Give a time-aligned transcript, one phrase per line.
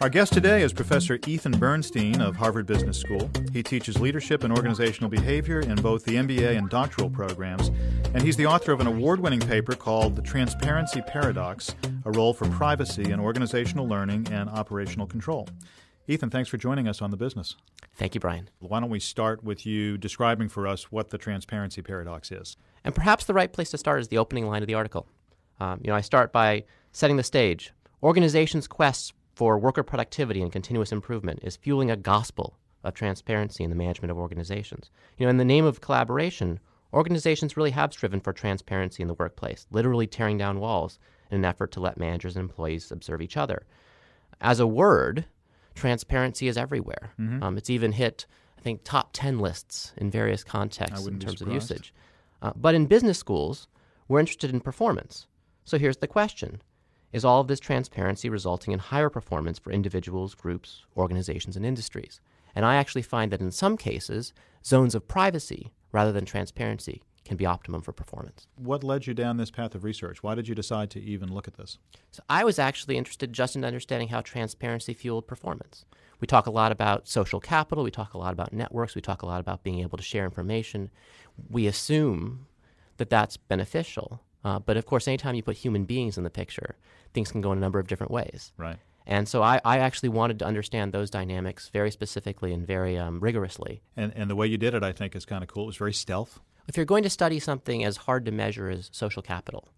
[0.00, 3.30] Our guest today is Professor Ethan Bernstein of Harvard Business School.
[3.52, 7.68] He teaches leadership and organizational behavior in both the MBA and doctoral programs,
[8.14, 11.74] and he's the author of an award winning paper called The Transparency Paradox
[12.04, 15.48] A Role for Privacy in Organizational Learning and Operational Control.
[16.08, 17.56] Ethan, thanks for joining us on the business.
[17.94, 18.50] Thank you, Brian.
[18.58, 22.56] Why don't we start with you describing for us what the transparency paradox is?
[22.82, 25.06] And perhaps the right place to start is the opening line of the article.
[25.60, 27.72] Um, you know, I start by setting the stage.
[28.02, 33.70] Organizations' quests for worker productivity and continuous improvement is fueling a gospel of transparency in
[33.70, 34.90] the management of organizations.
[35.16, 36.60] You know, in the name of collaboration,
[36.92, 40.98] organizations really have striven for transparency in the workplace, literally tearing down walls
[41.30, 43.64] in an effort to let managers and employees observe each other.
[44.42, 45.24] As a word,
[45.74, 47.14] transparency is everywhere.
[47.18, 47.42] Mm-hmm.
[47.42, 48.26] Um, it's even hit,
[48.58, 51.94] I think, top 10 lists in various contexts in terms of usage.
[52.42, 53.68] Uh, but in business schools,
[54.06, 55.26] we're interested in performance.
[55.64, 56.60] So here's the question
[57.12, 62.20] is all of this transparency resulting in higher performance for individuals, groups, organizations, and industries?
[62.54, 64.32] And I actually find that in some cases,
[64.64, 68.46] zones of privacy rather than transparency can be optimum for performance.
[68.56, 70.22] What led you down this path of research?
[70.22, 71.78] Why did you decide to even look at this?
[72.10, 75.84] So I was actually interested just in understanding how transparency fueled performance.
[76.20, 79.22] We talk a lot about social capital, we talk a lot about networks, we talk
[79.22, 80.90] a lot about being able to share information.
[81.48, 82.46] We assume
[82.98, 84.20] that that's beneficial.
[84.44, 86.76] Uh, but of course, anytime you put human beings in the picture,
[87.12, 88.52] things can go in a number of different ways.
[88.56, 88.78] Right.
[89.06, 93.18] And so I, I actually wanted to understand those dynamics very specifically and very um,
[93.20, 93.82] rigorously.
[93.96, 95.64] And, and the way you did it, I think, is kind of cool.
[95.64, 96.38] It was very stealth.
[96.68, 99.68] If you're going to study something as hard to measure as social capital,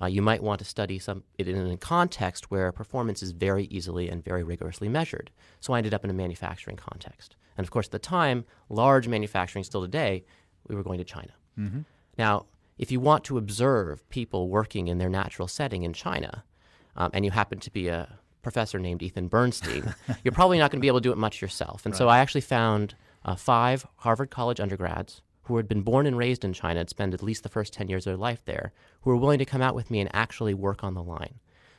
[0.00, 3.64] uh, you might want to study some, it in a context where performance is very
[3.64, 5.30] easily and very rigorously measured.
[5.60, 7.36] So I ended up in a manufacturing context.
[7.58, 10.24] And of course, at the time, large manufacturing, still today,
[10.68, 11.32] we were going to China.
[11.58, 11.80] Mm-hmm.
[12.16, 12.46] Now,
[12.80, 16.44] if you want to observe people working in their natural setting in China,
[16.96, 20.78] um, and you happen to be a professor named Ethan Bernstein, you're probably not going
[20.78, 21.84] to be able to do it much yourself.
[21.84, 21.98] And right.
[21.98, 26.42] so I actually found uh, five Harvard College undergrads who had been born and raised
[26.42, 28.72] in China and spent at least the first 10 years of their life there,
[29.02, 31.34] who were willing to come out with me and actually work on the line.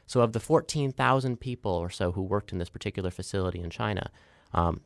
[0.06, 4.12] So, of the 14,000 people or so who worked in this particular facility in China,
[4.54, 4.82] um,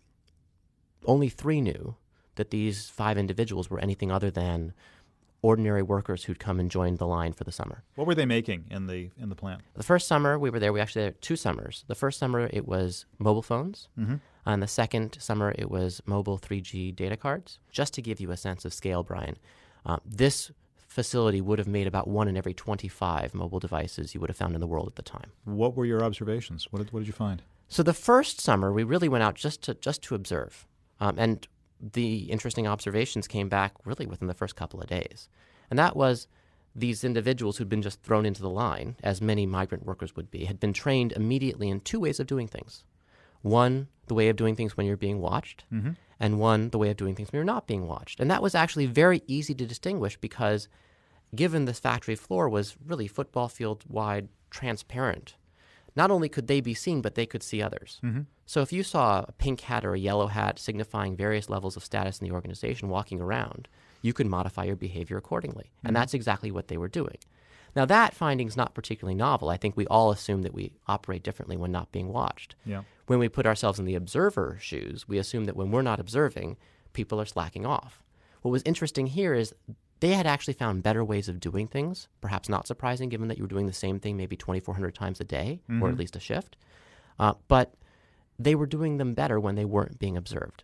[1.06, 1.97] only three knew
[2.35, 4.73] that these five individuals were anything other than
[5.45, 7.83] ordinary workers who'd come and joined the line for the summer.
[7.94, 9.61] What were they making in the in the plant?
[9.75, 11.85] The first summer we were there, we actually had two summers.
[11.88, 13.88] The first summer it was mobile phones.
[14.00, 14.16] Mm-hmm.
[14.47, 17.59] And the second summer it was mobile 3G data cards.
[17.72, 19.38] Just to give you a sense of scale, Brian,
[19.85, 20.51] uh, this
[20.88, 24.55] facility would have made about one in every 25 mobile devices you would have found
[24.55, 25.31] in the world at the time.
[25.44, 26.67] What were your observations?
[26.72, 27.44] What did, what did you find?
[27.67, 30.66] So the first summer we really went out just to just to observe.
[31.00, 31.47] Um, and
[31.80, 35.30] the interesting observations came back really within the first couple of days.
[35.69, 36.28] And that was
[36.75, 40.46] these individuals who'd been just thrown into the line, as many migrant workers would be,
[40.46, 42.84] had been trained immediately in two ways of doing things.
[43.41, 45.91] One, the way of doing things when you're being watched, mm-hmm.
[46.19, 48.19] and one, the way of doing things when you're not being watched.
[48.19, 50.68] And that was actually very easy to distinguish because,
[51.34, 55.35] given this factory floor was really football field wide, transparent,
[55.95, 58.00] not only could they be seen, but they could see others.
[58.03, 58.22] Mm-hmm.
[58.45, 61.85] So if you saw a pink hat or a yellow hat signifying various levels of
[61.85, 63.67] status in the organization walking around,
[64.01, 65.72] you could modify your behavior accordingly.
[65.78, 65.88] Mm-hmm.
[65.88, 67.17] And that's exactly what they were doing.
[67.75, 69.50] Now, that finding is not particularly novel.
[69.50, 72.55] I think we all assume that we operate differently when not being watched.
[72.66, 72.84] Yeah.
[73.07, 76.55] When we put ourselves in the observer shoes, we assume that when we're not observing,
[76.94, 78.01] people are slacking off.
[78.41, 79.53] What was interesting here is
[80.00, 83.44] they had actually found better ways of doing things, perhaps not surprising given that you
[83.44, 85.81] were doing the same thing maybe 2,400 times a day mm-hmm.
[85.81, 86.01] or at mm-hmm.
[86.01, 86.57] least a shift.
[87.17, 87.73] Uh, but
[88.38, 90.63] they were doing them better when they weren't being observed.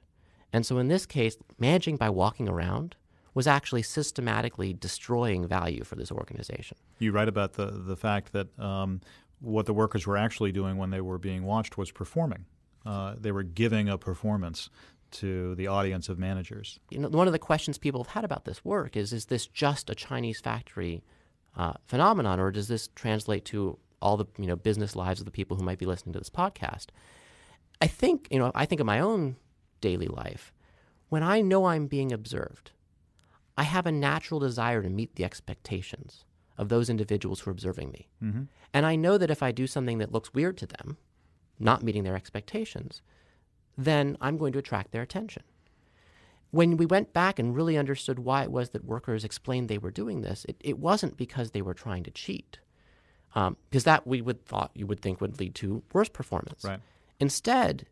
[0.52, 2.96] And so in this case, managing by walking around
[3.34, 6.78] was actually systematically destroying value for this organization.
[7.00, 9.00] You write about the, the fact that um,
[9.40, 12.46] what the workers were actually doing when they were being watched was performing.
[12.86, 14.70] Uh, they were giving a performance
[15.12, 16.80] to the audience of managers.
[16.90, 19.48] You know, one of the questions people have had about this work is: Is this
[19.48, 21.04] just a Chinese factory
[21.56, 25.32] uh, phenomenon, or does this translate to all the you know business lives of the
[25.32, 26.88] people who might be listening to this podcast?
[27.82, 28.52] I think you know.
[28.56, 29.38] I think of my own
[29.82, 30.54] daily life
[31.10, 32.72] when I know I'm being observed.
[33.58, 36.24] I have a natural desire to meet the expectations
[36.58, 38.08] of those individuals who are observing me.
[38.24, 38.44] Mm-hmm.
[38.74, 40.98] And I know that if I do something that looks weird to them,
[41.60, 43.02] not meeting their expectations,
[43.78, 45.44] then I'm going to attract their attention.
[46.52, 49.92] When we went back and really understood why it was that workers explained they were
[49.92, 52.60] doing this, it, it wasn't because they were trying to cheat,
[53.34, 56.66] because um, that we would thought you would think would lead to worse performance.
[56.66, 56.82] Right.
[57.20, 57.86] Instead,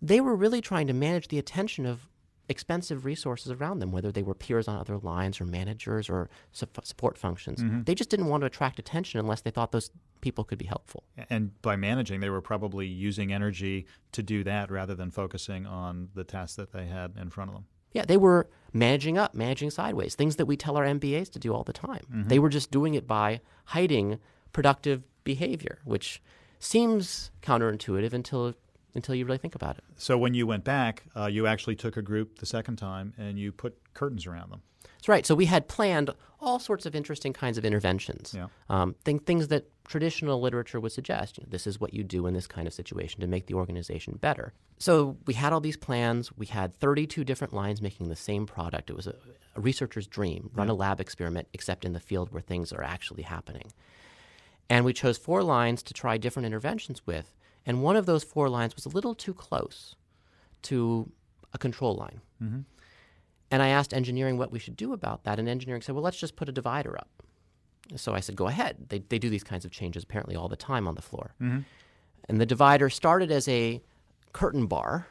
[0.00, 2.08] they were really trying to manage the attention of
[2.48, 6.66] expensive resources around them, whether they were peers on other lines or managers or su-
[6.82, 7.62] support functions.
[7.62, 7.82] Mm-hmm.
[7.82, 9.90] They just didn't want to attract attention unless they thought those
[10.20, 11.04] people could be helpful.
[11.30, 16.08] And by managing, they were probably using energy to do that rather than focusing on
[16.14, 17.66] the tasks that they had in front of them.
[17.92, 21.54] Yeah, they were managing up, managing sideways, things that we tell our MBAs to do
[21.54, 22.04] all the time.
[22.10, 22.28] Mm-hmm.
[22.28, 24.18] They were just doing it by hiding
[24.52, 26.22] productive behavior, which
[26.58, 28.54] seems counterintuitive until
[28.98, 29.84] until you really think about it.
[29.96, 33.38] So when you went back, uh, you actually took a group the second time and
[33.38, 34.62] you put curtains around them.
[34.82, 35.24] That's right.
[35.24, 36.10] So we had planned
[36.40, 38.34] all sorts of interesting kinds of interventions.
[38.36, 38.48] Yeah.
[38.68, 41.38] Um, th- things that traditional literature would suggest.
[41.38, 43.54] You know, this is what you do in this kind of situation to make the
[43.54, 44.52] organization better.
[44.78, 46.36] So we had all these plans.
[46.36, 48.90] We had 32 different lines making the same product.
[48.90, 49.14] It was a,
[49.56, 53.22] a researcher's dream run a lab experiment, except in the field where things are actually
[53.22, 53.72] happening.
[54.70, 57.34] And we chose four lines to try different interventions with.
[57.68, 59.94] And one of those four lines was a little too close
[60.62, 61.10] to
[61.52, 62.20] a control line.
[63.50, 65.38] And I asked engineering what we should do about that.
[65.38, 67.08] And engineering said, well, let's just put a divider up.
[67.96, 68.86] So I said, go ahead.
[68.88, 71.34] They, they do these kinds of changes apparently all the time on the floor.
[72.28, 73.80] And the divider started as a
[74.32, 75.06] curtain bar,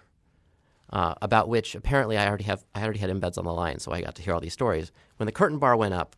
[0.92, 3.92] uh, about which apparently I already have I already had embeds on the line, so
[3.92, 4.92] I got to hear all these stories.
[5.18, 6.16] When the curtain bar went up,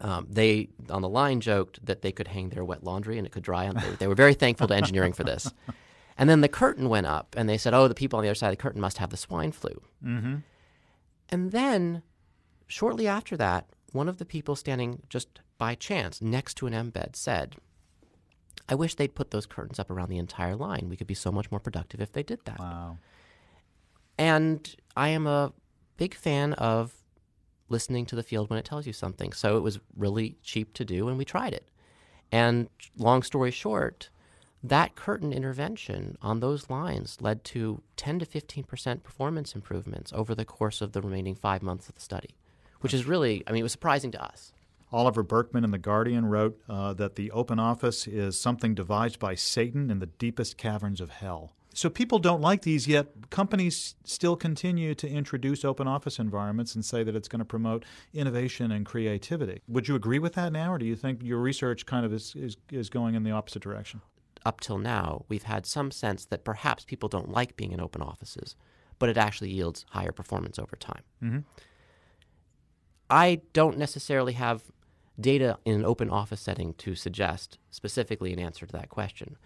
[0.00, 3.30] um, they on the line joked that they could hang their wet laundry and it
[3.30, 3.76] could dry on.
[3.76, 5.52] They, they were very thankful to engineering for this.
[6.16, 8.36] And then the curtain went up, and they said, "Oh, the people on the other
[8.36, 10.36] side of the curtain must have the swine flu." Mm-hmm.
[11.28, 12.02] And then,
[12.68, 17.16] shortly after that, one of the people standing just by chance next to an embed
[17.16, 17.56] said,
[18.68, 20.88] I wish they'd put those curtains up around the entire line.
[20.88, 22.58] We could be so much more productive if they did that.
[22.58, 22.98] Wow.
[24.18, 25.52] And I am a
[25.96, 26.94] big fan of
[27.68, 29.32] listening to the field when it tells you something.
[29.32, 31.68] So it was really cheap to do, and we tried it.
[32.30, 34.10] And long story short,
[34.62, 40.44] that curtain intervention on those lines led to 10 to 15% performance improvements over the
[40.44, 42.34] course of the remaining five months of the study,
[42.80, 44.52] which is really, I mean, it was surprising to us.
[44.90, 49.34] Oliver Burkeman in The Guardian wrote uh, that the open office is something devised by
[49.34, 51.52] Satan in the deepest caverns of hell.
[51.74, 56.84] So people don't like these, yet companies still continue to introduce open office environments and
[56.84, 57.84] say that it's going to promote
[58.14, 59.60] innovation and creativity.
[59.66, 62.34] Would you agree with that now, or do you think your research kind of is,
[62.36, 64.02] is, is going in the opposite direction?
[64.46, 68.02] Up till now, we've had some sense that perhaps people don't like being in open
[68.02, 68.54] offices,
[69.00, 71.02] but it actually yields higher performance over time.
[71.22, 71.38] Mm-hmm.
[73.10, 74.62] I don't necessarily have
[75.18, 79.36] data in an open office setting to suggest specifically an answer to that question.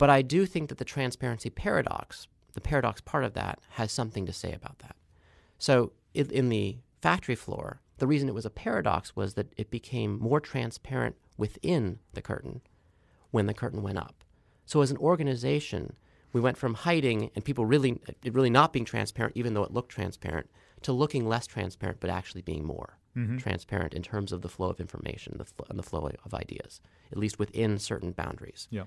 [0.00, 4.24] But I do think that the transparency paradox, the paradox part of that, has something
[4.24, 4.96] to say about that.
[5.58, 9.70] So, in, in the factory floor, the reason it was a paradox was that it
[9.70, 12.62] became more transparent within the curtain
[13.30, 14.24] when the curtain went up.
[14.64, 15.96] So, as an organization,
[16.32, 19.74] we went from hiding and people really, it really not being transparent, even though it
[19.74, 20.48] looked transparent,
[20.80, 23.36] to looking less transparent, but actually being more mm-hmm.
[23.36, 26.80] transparent in terms of the flow of information the fl- and the flow of ideas,
[27.12, 28.66] at least within certain boundaries.
[28.70, 28.84] Yeah.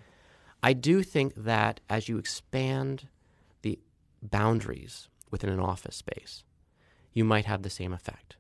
[0.64, 3.10] I do think that as you expand
[3.62, 3.78] the
[4.22, 6.46] boundaries within an office space,
[7.12, 8.38] you might have the same effect.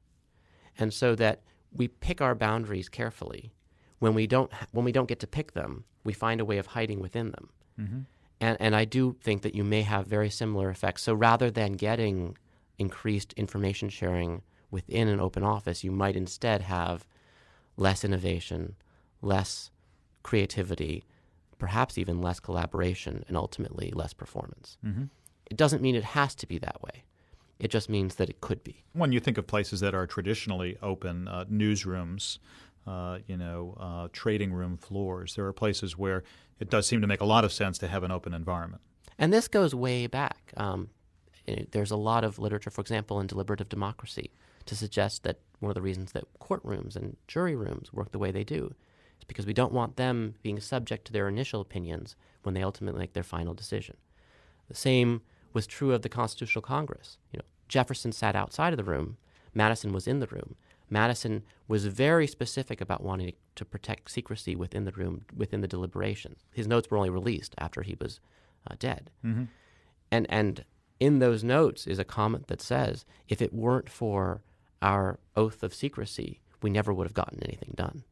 [0.79, 1.41] And so that
[1.71, 3.53] we pick our boundaries carefully.
[3.99, 6.67] When we don't, when we don't get to pick them, we find a way of
[6.67, 7.49] hiding within them.
[7.79, 7.99] Mm-hmm.
[8.39, 11.03] And, and I do think that you may have very similar effects.
[11.03, 12.37] So rather than getting
[12.77, 14.41] increased information sharing
[14.71, 17.05] within an open office, you might instead have
[17.77, 18.75] less innovation,
[19.21, 19.71] less
[20.23, 21.03] creativity,
[21.57, 24.77] perhaps even less collaboration, and ultimately less performance.
[24.85, 25.09] Mhm.
[25.49, 27.03] It doesn't mean it has to be that way.
[27.59, 28.83] It just means that it could be.
[28.93, 32.39] When you think of places that are traditionally open, uh, newsrooms,
[32.85, 36.23] uh, you know, uh, trading room floors, there are places where
[36.59, 38.81] it does seem to make a lot of sense to have an open environment.
[39.17, 40.53] And this goes way back.
[40.57, 40.89] Um,
[41.47, 44.31] eh, there's a lot of literature, for example, in deliberative democracy,
[44.65, 48.31] to suggest that one of the reasons that courtrooms and jury rooms work the way
[48.31, 48.73] they do
[49.27, 53.13] because we don't want them being subject to their initial opinions when they ultimately make
[53.13, 53.97] their final decision.
[54.67, 55.21] The same
[55.53, 57.17] was true of the Constitutional Congress.
[57.31, 59.17] You know, Jefferson sat outside of the room,
[59.53, 60.55] Madison was in the room.
[60.89, 66.43] Madison was very specific about wanting to protect secrecy within the room, within the deliberations.
[66.53, 68.19] His notes were only released after he was
[68.69, 69.09] uh, dead.
[69.23, 69.47] Mhm.
[70.11, 70.65] And and
[70.99, 74.41] in those notes is a comment that says, if it weren't for
[74.81, 78.03] our oath of secrecy, we never would have gotten anything done.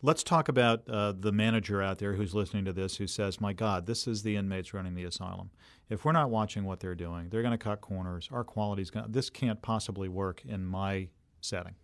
[0.00, 3.52] Let's talk about uh, the manager out there who's listening to this who says, My
[3.52, 5.50] God, this is the inmates running the asylum.
[5.88, 8.28] If we're not watching what they're doing, they're going to cut corners.
[8.30, 11.08] Our quality's going to, this can't possibly work in my
[11.40, 11.74] setting.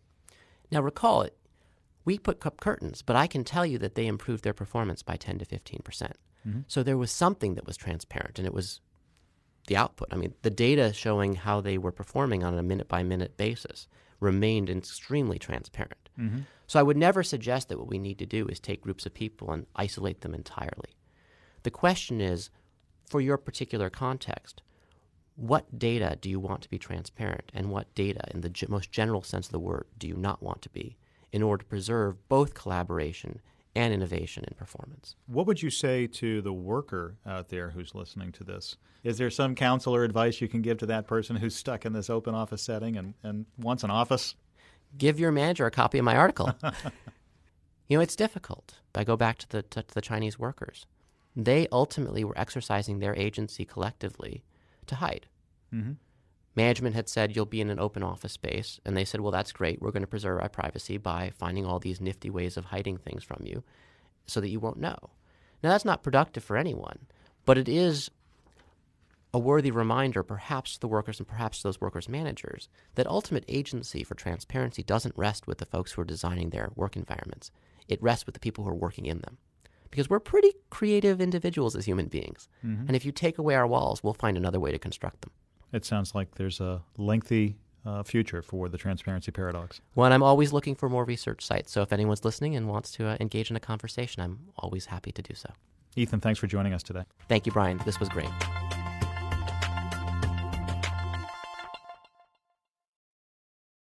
[0.70, 1.36] Now recall it,
[2.04, 5.16] we put up curtains, but I can tell you that they improved their performance by
[5.16, 6.16] 10 to 15 percent.
[6.68, 8.80] So there was something that was transparent, and it was
[9.66, 10.08] the output.
[10.10, 13.88] I mean, the data showing how they were performing on a minute by minute basis
[14.24, 16.08] remained extremely transparent.
[16.18, 16.40] Mm-hmm.
[16.66, 19.14] So I would never suggest that what we need to do is take groups of
[19.14, 20.96] people and isolate them entirely.
[21.62, 22.50] The question is,
[23.08, 24.62] for your particular context,
[25.36, 28.90] what data do you want to be transparent and what data, in the g- most
[28.90, 30.96] general sense of the word, do you not want to be
[31.32, 33.40] in order to preserve both collaboration
[33.74, 35.16] and innovation in performance?
[35.26, 38.76] What would you say to the worker out there who's listening to this?
[39.02, 41.92] Is there some counsel or advice you can give to that person who's stuck in
[41.92, 44.34] this open office setting and, and wants an office?
[44.96, 46.54] Give your manager a copy of my article.
[47.88, 48.74] you know, it's difficult.
[48.94, 50.86] I go back to the, to, to the Chinese workers.
[51.36, 54.44] They ultimately were exercising their agency collectively
[54.86, 55.26] to hide.
[55.74, 55.92] Mm-hmm.
[56.56, 59.52] Management had said you'll be in an open office space, and they said, well, that's
[59.52, 59.82] great.
[59.82, 63.24] We're going to preserve our privacy by finding all these nifty ways of hiding things
[63.24, 63.64] from you
[64.26, 64.96] so that you won't know.
[65.62, 67.06] Now, that's not productive for anyone,
[67.44, 68.10] but it is
[69.32, 73.44] a worthy reminder, perhaps to the workers and perhaps to those workers' managers, that ultimate
[73.48, 77.50] agency for transparency doesn't rest with the folks who are designing their work environments.
[77.88, 79.38] It rests with the people who are working in them
[79.90, 82.48] because we're pretty creative individuals as human beings.
[82.64, 82.86] Mm-hmm.
[82.86, 85.32] And if you take away our walls, we'll find another way to construct them.
[85.74, 89.80] It sounds like there's a lengthy uh, future for the transparency paradox.
[89.96, 91.72] Well, I'm always looking for more research sites.
[91.72, 95.10] So if anyone's listening and wants to uh, engage in a conversation, I'm always happy
[95.10, 95.50] to do so.
[95.96, 97.02] Ethan, thanks for joining us today.
[97.28, 97.80] Thank you, Brian.
[97.84, 98.30] This was great.